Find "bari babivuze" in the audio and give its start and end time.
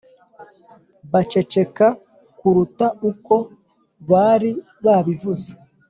4.09-5.49